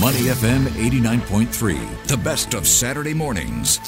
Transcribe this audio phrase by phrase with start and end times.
[0.00, 3.78] Money FM 89.3, the best of Saturday mornings.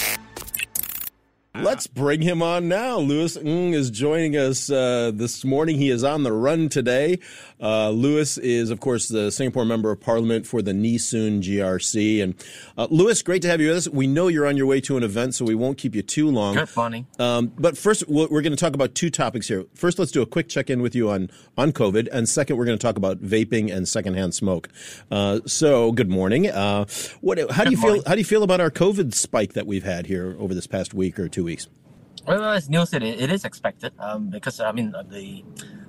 [1.62, 2.98] Let's bring him on now.
[2.98, 5.79] Louis Ng is joining us uh, this morning.
[5.79, 7.18] He is on the run today.
[7.61, 12.23] Uh, Louis is, of course, the Singapore Member of Parliament for the Nee Soon GRC.
[12.23, 12.34] And
[12.77, 13.88] uh, Louis, great to have you with us.
[13.88, 16.29] We know you're on your way to an event, so we won't keep you too
[16.30, 16.56] long.
[16.56, 17.06] Good morning.
[17.19, 19.64] Um, but first, we're going to talk about two topics here.
[19.75, 22.66] First, let's do a quick check in with you on on COVID, and second, we're
[22.66, 24.68] going to talk about vaping and secondhand smoke.
[25.11, 26.48] Uh, so, good morning.
[26.48, 26.84] Uh,
[27.23, 27.38] what?
[27.51, 28.02] How do you feel?
[28.07, 30.93] How do you feel about our COVID spike that we've had here over this past
[30.93, 31.68] week or two weeks?
[32.27, 35.45] Well, as Neil said, it, it is expected um, because I mean the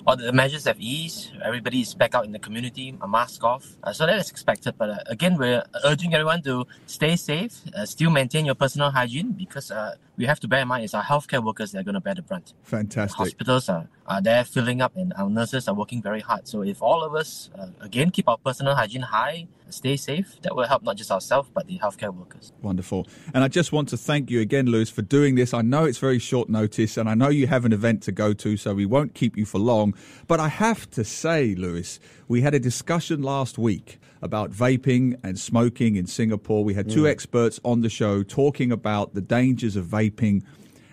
[0.08, 1.32] all the measures have eased.
[1.44, 3.66] Everybody is back out in the community, a mask off.
[3.84, 4.76] Uh, so that is expected.
[4.78, 9.32] But uh, again, we're urging everyone to stay safe, uh, still maintain your personal hygiene
[9.34, 12.00] because uh, we have to bear in mind it's our healthcare workers that are going
[12.02, 12.54] to bear the brunt.
[12.64, 13.18] Fantastic.
[13.18, 16.48] Hospitals are, are there filling up and our nurses are working very hard.
[16.48, 20.56] So if all of us, uh, again, keep our personal hygiene high, stay safe, that
[20.56, 22.54] will help not just ourselves, but the healthcare workers.
[22.62, 23.08] Wonderful.
[23.34, 25.54] And I just want to thank you again, Louis, for doing this.
[25.54, 28.34] I know it's very short notice and I know you have an event to go
[28.34, 29.94] to, so we won't keep you for long.
[30.28, 35.38] But I have to say, Louis, we had a discussion last week about vaping and
[35.38, 36.64] smoking in Singapore.
[36.64, 37.10] We had two mm.
[37.10, 40.44] experts on the show talking about the dangers of vaping.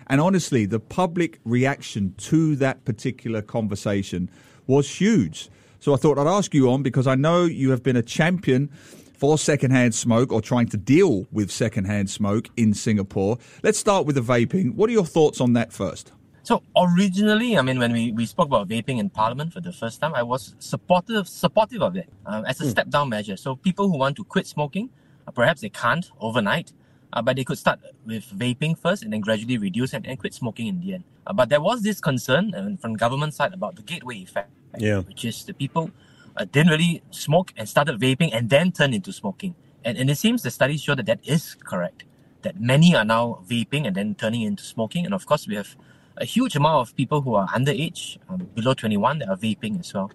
[0.07, 4.29] And honestly, the public reaction to that particular conversation
[4.67, 5.49] was huge.
[5.79, 8.69] So I thought I'd ask you on because I know you have been a champion
[9.17, 13.37] for secondhand smoke or trying to deal with secondhand smoke in Singapore.
[13.63, 14.75] Let's start with the vaping.
[14.75, 16.11] What are your thoughts on that first?
[16.43, 19.99] So originally, I mean, when we, we spoke about vaping in Parliament for the first
[19.99, 22.69] time, I was supportive supportive of it uh, as a mm.
[22.69, 23.35] step down measure.
[23.35, 24.91] So people who want to quit smoking,
[25.27, 26.71] uh, perhaps they can't overnight,
[27.15, 30.33] uh, but they could start with vaping first and then gradually reduce and, and quit
[30.33, 31.03] smoking in the end.
[31.25, 34.99] Uh, but there was this concern uh, from government side about the gateway effect, yeah.
[34.99, 35.89] which is the people
[36.35, 39.55] uh, didn't really smoke and started vaping and then turned into smoking.
[39.83, 42.03] And, and it seems the studies show that that is correct.
[42.41, 45.05] That many are now vaping and then turning into smoking.
[45.05, 45.75] And of course, we have
[46.17, 49.93] a huge amount of people who are underage, um, below 21, that are vaping as
[49.93, 50.11] well.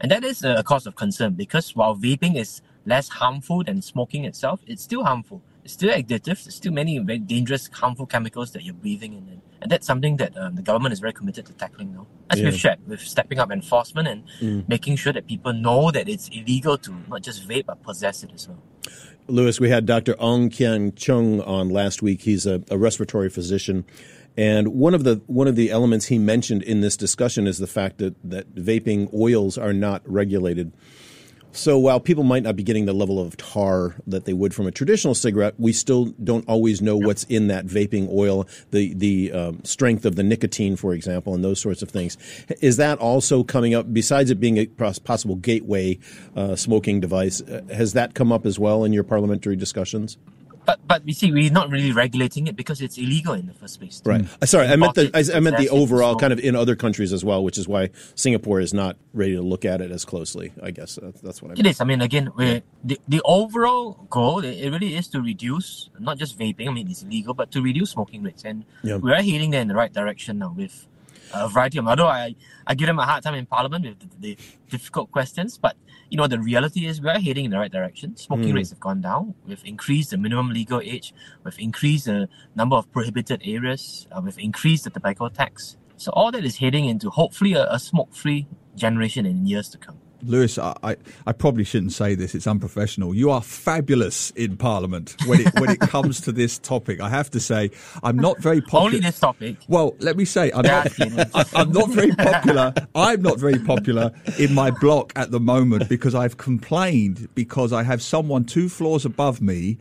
[0.00, 4.24] And that is a cause of concern because while vaping is less harmful than smoking
[4.24, 5.40] itself, it's still harmful.
[5.64, 6.42] It's still addictive.
[6.44, 9.42] There's still many very dangerous, harmful chemicals that you're breathing in.
[9.60, 12.06] And that's something that um, the government is very committed to tackling now.
[12.30, 12.46] As yeah.
[12.46, 14.68] we've shared, with stepping up enforcement and mm.
[14.68, 18.32] making sure that people know that it's illegal to not just vape, but possess it
[18.34, 18.60] as well.
[19.28, 20.16] Louis, we had Dr.
[20.18, 22.22] Ong Kian Chung on last week.
[22.22, 23.84] He's a, a respiratory physician
[24.36, 27.66] and one of the one of the elements he mentioned in this discussion is the
[27.66, 30.72] fact that that vaping oils are not regulated.
[31.52, 34.66] So while people might not be getting the level of tar that they would from
[34.66, 39.32] a traditional cigarette, we still don't always know what's in that vaping oil, the the
[39.32, 42.16] um, strength of the nicotine, for example, and those sorts of things.
[42.60, 43.92] Is that also coming up?
[43.92, 45.98] Besides it being a possible gateway
[46.34, 50.16] uh, smoking device, uh, has that come up as well in your parliamentary discussions?
[50.64, 53.80] But but we see we're not really regulating it because it's illegal in the first
[53.80, 54.02] place.
[54.04, 54.24] Right.
[54.40, 57.12] Uh, sorry, I meant the I, I meant the overall kind of in other countries
[57.12, 60.52] as well, which is why Singapore is not ready to look at it as closely.
[60.62, 61.54] I guess that's, that's what I.
[61.54, 61.60] Meant.
[61.60, 61.80] It is.
[61.80, 62.60] I mean, again, yeah.
[62.84, 66.68] the the overall goal it really is to reduce not just vaping.
[66.68, 68.96] I mean, it's illegal, but to reduce smoking rates, and yeah.
[68.96, 70.86] we are heading there in the right direction now with
[71.32, 71.86] a variety of.
[71.88, 72.34] Although I
[72.66, 74.38] I give them a hard time in Parliament with the, the
[74.70, 75.76] difficult questions, but
[76.10, 78.16] you know, the reality is we're heading in the right direction.
[78.16, 78.56] Smoking mm.
[78.56, 79.34] rates have gone down.
[79.46, 81.14] We've increased the minimum legal age.
[81.42, 84.06] We've increased the number of prohibited areas.
[84.12, 85.78] Uh, we've increased the tobacco tax.
[85.96, 89.98] So all that is heading into hopefully a, a smoke-free generation in years to come.
[90.24, 90.96] Louis, I, I,
[91.26, 92.34] I, probably shouldn't say this.
[92.34, 93.14] It's unprofessional.
[93.14, 97.00] You are fabulous in Parliament when it when it comes to this topic.
[97.00, 97.70] I have to say,
[98.02, 98.84] I'm not very popular.
[98.84, 99.56] Only this topic.
[99.68, 100.92] Well, let me say, I'm not,
[101.54, 102.72] I'm not very popular.
[102.94, 107.82] I'm not very popular in my block at the moment because I've complained because I
[107.82, 109.78] have someone two floors above me.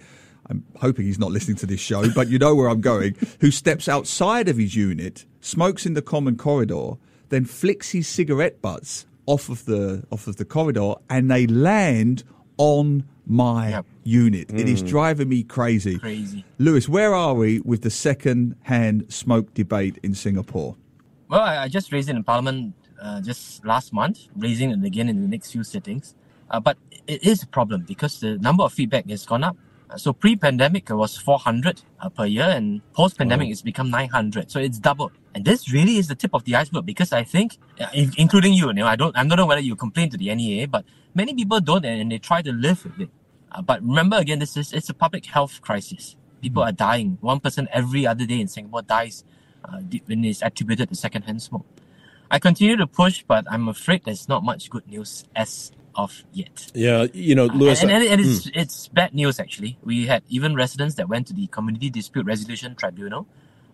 [0.49, 3.15] I'm hoping he's not listening to this show, but you know where I'm going.
[3.39, 6.93] Who steps outside of his unit, smokes in the common corridor,
[7.29, 12.23] then flicks his cigarette butts off of the off of the corridor and they land
[12.57, 13.85] on my yep.
[14.03, 14.49] unit.
[14.49, 14.59] Mm.
[14.59, 14.89] It is mm.
[14.89, 15.97] driving me crazy.
[15.97, 16.43] Crazy.
[16.57, 20.75] Louis, where are we with the second hand smoke debate in Singapore?
[21.29, 25.07] Well, I, I just raised it in Parliament uh, just last month, raising it again
[25.07, 26.13] in the next few sittings.
[26.49, 29.55] Uh, but it is a problem because the number of feedback has gone up.
[29.97, 33.51] So pre-pandemic it was 400 uh, per year and post-pandemic oh.
[33.51, 34.51] it's become 900.
[34.51, 35.11] So it's doubled.
[35.33, 38.67] And this really is the tip of the iceberg because I think, uh, including you,
[38.67, 41.33] you know, I don't, I don't know whether you complain to the NEA, but many
[41.33, 43.09] people don't and they try to live with it.
[43.51, 46.15] Uh, but remember again, this is, it's a public health crisis.
[46.41, 46.69] People mm.
[46.69, 47.17] are dying.
[47.21, 49.23] One person every other day in Singapore dies
[49.65, 51.65] uh, when it's attributed to secondhand smoke.
[52.29, 56.71] I continue to push, but I'm afraid there's not much good news as of yet.
[56.73, 57.81] Yeah, you know, Louis.
[57.81, 58.51] And, and, and it's, mm.
[58.53, 59.77] it's bad news, actually.
[59.83, 63.27] We had even residents that went to the Community Dispute Resolution Tribunal.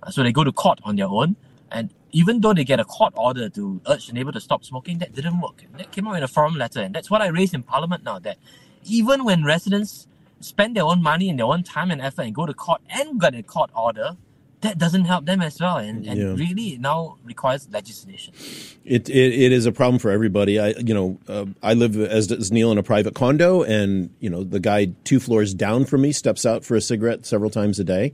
[0.03, 1.35] Uh, so they go to court on their own.
[1.71, 4.99] And even though they get a court order to urge the neighbor to stop smoking,
[4.99, 5.63] that didn't work.
[5.77, 6.81] That came out in a forum letter.
[6.81, 8.37] And that's what I raised in Parliament now that
[8.83, 10.07] even when residents
[10.39, 13.19] spend their own money and their own time and effort and go to court and
[13.19, 14.15] get a court order,
[14.61, 16.45] that doesn't help them as well and, and yeah.
[16.45, 18.33] really it now requires legislation
[18.83, 22.27] it, it it is a problem for everybody i you know uh, i live as
[22.27, 26.01] does neil in a private condo and you know the guy two floors down from
[26.01, 28.13] me steps out for a cigarette several times a day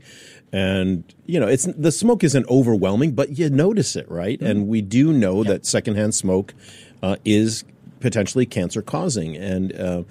[0.51, 4.51] and you know it's the smoke isn't overwhelming but you notice it right mm-hmm.
[4.51, 6.53] and we do know that secondhand smoke
[7.01, 7.65] uh, is
[8.03, 9.35] potentially cancer causing.
[9.35, 10.03] And, uh,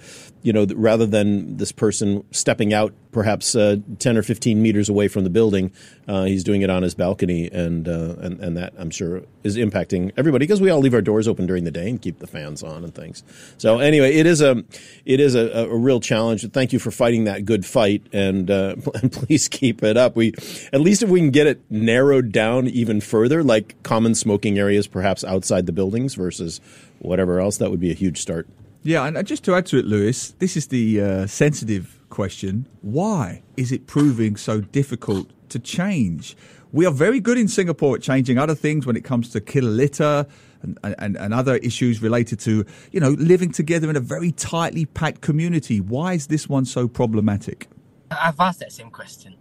[0.43, 5.07] you know, rather than this person stepping out perhaps uh, 10 or 15 meters away
[5.07, 5.71] from the building,
[6.09, 7.49] uh, he's doing it on his balcony.
[7.51, 11.03] And, uh, and, and that, I'm sure, is impacting everybody because we all leave our
[11.03, 13.23] doors open during the day and keep the fans on and things.
[13.59, 14.65] So, anyway, it is a,
[15.05, 16.51] it is a, a real challenge.
[16.51, 18.03] Thank you for fighting that good fight.
[18.13, 20.17] And, uh, and please keep it up.
[20.17, 20.35] We,
[20.73, 24.87] at least if we can get it narrowed down even further, like common smoking areas
[24.87, 26.61] perhaps outside the buildings versus
[26.99, 28.49] whatever else, that would be a huge start.
[28.85, 32.67] Yeah, and just to add to it, Louis, this is the uh, sensitive question.
[32.81, 36.37] Why is it proving so difficult to change?
[36.73, 39.71] We are very good in Singapore at changing other things when it comes to killer
[39.71, 40.27] litter
[40.63, 44.87] and, and, and other issues related to, you know, living together in a very tightly
[44.87, 45.81] packed community.
[45.81, 47.69] Why is this one so problematic?
[48.11, 49.37] I've asked that same question.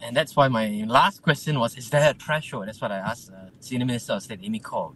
[0.00, 2.68] And that's why my last question was, is there a threshold?
[2.68, 4.94] That's what I asked uh, Senior Minister of State Amy Khor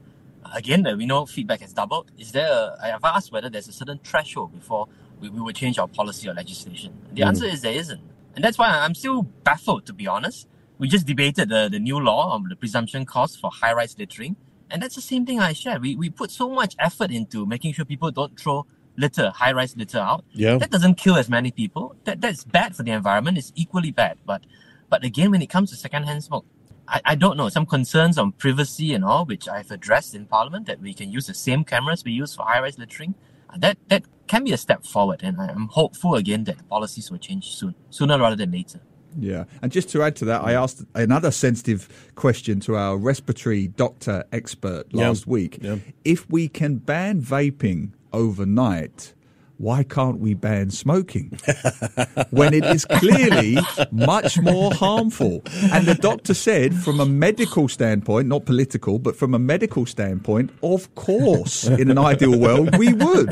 [0.55, 2.11] again, we know feedback has doubled.
[2.19, 2.51] Is there?
[2.51, 4.89] A, I have asked whether there's a certain threshold before
[5.21, 6.93] we, we would change our policy or legislation.
[7.13, 7.29] The mm.
[7.29, 8.01] answer is there isn't,
[8.35, 9.87] and that's why I'm still baffled.
[9.87, 10.49] To be honest,
[10.79, 14.37] we just debated the, the new law on the presumption cost for high-rise littering,
[14.71, 15.83] and that's the same thing I shared.
[15.83, 18.67] We we put so much effort into making sure people don't throw
[18.97, 20.25] litter, high-rise litter out.
[20.33, 20.59] Yeah.
[20.59, 21.97] That doesn't kill as many people.
[22.05, 23.39] That that's bad for the environment.
[23.39, 24.19] It's equally bad.
[24.27, 24.43] But
[24.89, 26.45] but again, when it comes to secondhand smoke,
[26.91, 30.67] I, I don't know, some concerns on privacy and all, which I've addressed in Parliament,
[30.67, 33.15] that we can use the same cameras we use for high-rise littering.
[33.49, 37.11] Uh, that that can be a step forward, and I'm hopeful again that the policies
[37.11, 38.81] will change soon, sooner rather than later.
[39.19, 43.69] Yeah, and just to add to that, I asked another sensitive question to our respiratory
[43.69, 45.33] doctor expert last yeah.
[45.33, 45.59] week.
[45.61, 45.77] Yeah.
[46.05, 49.15] If we can ban vaping overnight,
[49.61, 51.39] why can't we ban smoking
[52.31, 53.59] when it is clearly
[53.91, 55.43] much more harmful?
[55.71, 60.51] And the doctor said, from a medical standpoint, not political, but from a medical standpoint,
[60.63, 63.31] of course, in an ideal world, we would.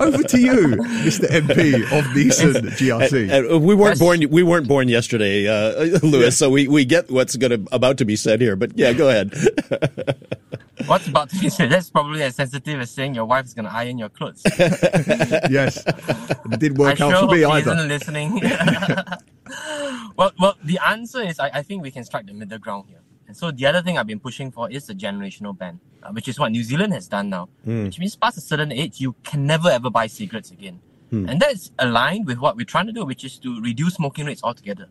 [0.00, 1.28] Over to you, Mr.
[1.28, 3.30] MP of Nee Soon GRC.
[3.30, 4.26] And, and we weren't born.
[4.30, 6.24] We weren't born yesterday, uh, Louis.
[6.24, 6.30] Yeah.
[6.30, 8.56] So we, we get what's going to about to be said here.
[8.56, 9.34] But yeah, go ahead.
[10.86, 11.70] What's about to be said?
[11.70, 14.42] That's probably as sensitive as saying your wife's going to iron your clothes.
[15.48, 17.72] yes, it did work I out sure for me either.
[17.72, 18.40] Isn't listening.
[20.16, 23.00] well, well, the answer is I, I think we can strike the middle ground here.
[23.26, 26.28] And so the other thing I've been pushing for is the generational ban, uh, which
[26.28, 27.48] is what New Zealand has done now.
[27.66, 27.84] Mm.
[27.84, 30.80] Which means past a certain age, you can never ever buy cigarettes again.
[31.12, 31.30] Mm.
[31.30, 34.42] And that's aligned with what we're trying to do, which is to reduce smoking rates
[34.42, 34.88] altogether.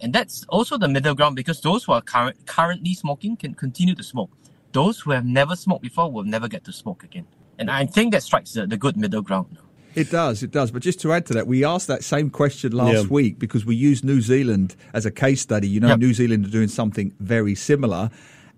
[0.00, 3.94] And that's also the middle ground because those who are cur- currently smoking can continue
[3.94, 4.30] to smoke.
[4.72, 7.26] Those who have never smoked before will never get to smoke again.
[7.58, 9.58] And I think that strikes the, the good middle ground.
[9.94, 10.70] It does, it does.
[10.70, 13.08] But just to add to that, we asked that same question last yeah.
[13.08, 15.68] week because we used New Zealand as a case study.
[15.68, 15.98] You know, yep.
[15.98, 18.10] New Zealand are doing something very similar.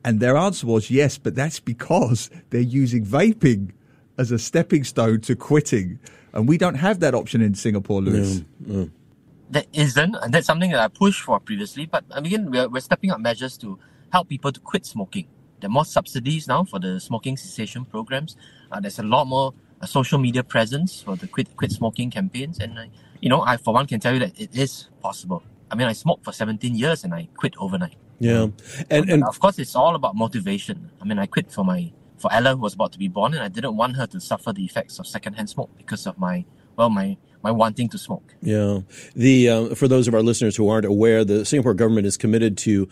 [0.05, 3.73] And their answer was yes, but that's because they're using vaping
[4.17, 5.99] as a stepping stone to quitting.
[6.33, 8.45] And we don't have that option in Singapore, Louis.
[8.65, 8.77] Yeah.
[8.77, 8.85] Yeah.
[9.51, 11.87] There isn't, and that's something that I pushed for previously.
[11.87, 13.79] But again, we're, we're stepping up measures to
[14.13, 15.27] help people to quit smoking.
[15.65, 18.37] There are more subsidies now for the smoking cessation programs.
[18.71, 22.59] Uh, there's a lot more a social media presence for the quit quit smoking campaigns.
[22.59, 22.91] And I,
[23.23, 25.43] you know, I for one can tell you that it is possible.
[25.71, 27.97] I mean, I smoked for 17 years and I quit overnight.
[28.19, 28.49] Yeah,
[28.91, 30.91] and and of course, it's all about motivation.
[31.01, 33.43] I mean, I quit for my for Ella who was about to be born, and
[33.43, 36.45] I didn't want her to suffer the effects of secondhand smoke because of my
[36.77, 38.35] well, my my wanting to smoke.
[38.43, 38.81] Yeah,
[39.17, 42.59] the uh, for those of our listeners who aren't aware, the Singapore government is committed
[42.59, 42.87] to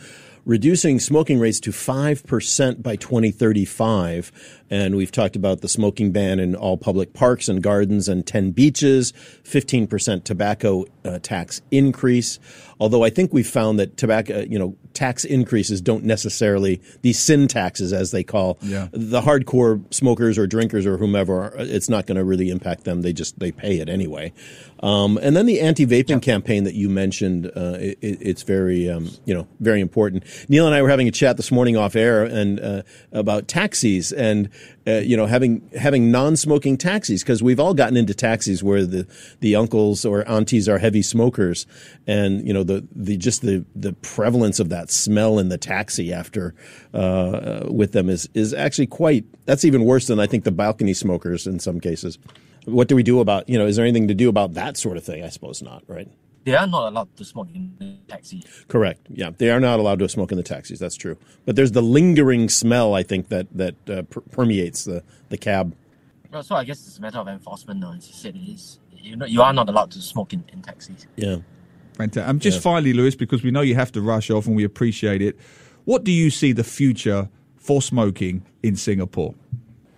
[0.44, 4.32] reducing smoking rates to 5% by 2035.
[4.70, 8.52] And we've talked about the smoking ban in all public parks and gardens and 10
[8.52, 9.12] beaches,
[9.44, 12.38] 15% tobacco uh, tax increase.
[12.80, 17.48] Although I think we've found that tobacco, you know, tax increases don't necessarily, these sin
[17.48, 18.88] taxes as they call yeah.
[18.92, 23.02] the hardcore smokers or drinkers or whomever, it's not going to really impact them.
[23.02, 24.32] They just, they pay it anyway.
[24.82, 29.34] Um, and then the anti-vaping campaign that you mentioned, uh, it, it's very, um, you
[29.34, 30.24] know, very important.
[30.48, 34.12] Neil and I were having a chat this morning off air and uh, about taxis
[34.12, 34.48] and
[34.86, 39.06] uh, you know having having non-smoking taxis because we've all gotten into taxis where the
[39.40, 41.66] the uncles or aunties are heavy smokers
[42.06, 46.12] and you know the the just the the prevalence of that smell in the taxi
[46.12, 46.54] after
[46.94, 50.94] uh, with them is is actually quite that's even worse than I think the balcony
[50.94, 52.18] smokers in some cases.
[52.64, 54.96] What do we do about you know is there anything to do about that sort
[54.96, 55.24] of thing?
[55.24, 56.08] I suppose not, right?
[56.44, 58.44] They are not allowed to smoke in the taxi.
[58.68, 59.00] Correct.
[59.08, 60.78] Yeah, they are not allowed to smoke in the taxis.
[60.80, 61.16] That's true.
[61.46, 62.94] But there's the lingering smell.
[62.94, 65.74] I think that that uh, per- permeates the the cab.
[66.32, 67.92] Well, so I guess it's a matter of enforcement now.
[67.92, 68.78] As you said, it is.
[68.96, 71.06] You know, you are not allowed to smoke in, in taxis.
[71.16, 71.36] Yeah.
[71.94, 72.28] Fantastic.
[72.28, 75.20] Um, just finally, Louis, because we know you have to rush off and we appreciate
[75.20, 75.36] it.
[75.84, 79.34] What do you see the future for smoking in Singapore?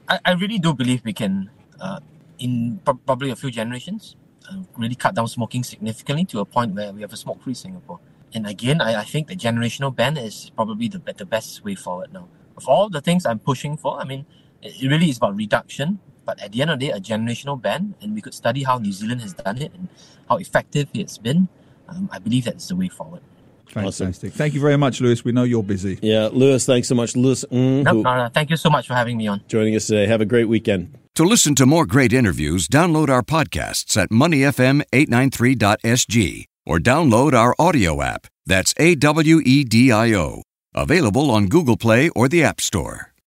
[0.08, 2.00] I, I really do believe we can, uh,
[2.38, 4.16] in pro- probably a few generations,
[4.50, 8.00] uh, really cut down smoking significantly to a point where we have a smoke-free Singapore.
[8.34, 12.12] And again, I, I think the generational ban is probably the, the best way forward
[12.12, 12.28] now.
[12.56, 14.26] Of all the things I'm pushing for, I mean,
[14.62, 16.00] it, it really is about reduction.
[16.24, 18.78] But at the end of the day, a generational ban, and we could study how
[18.78, 19.88] New Zealand has done it and
[20.28, 21.48] how effective it's been.
[21.88, 23.20] Um, I believe that's the way forward.
[23.68, 24.32] Fantastic.
[24.32, 25.24] Thank you very much, Louis.
[25.24, 25.98] We know you're busy.
[26.02, 27.16] Yeah, Louis, thanks so much.
[27.16, 29.40] Louis, mm, No, who- no, no, thank you so much for having me on.
[29.48, 30.06] joining us today.
[30.06, 30.96] Have a great weekend.
[31.16, 38.02] To listen to more great interviews, download our podcasts at moneyfm893.sg or download our audio
[38.02, 38.26] app.
[38.46, 40.42] That's A W E D I O.
[40.74, 43.12] Available on Google Play or the App Store.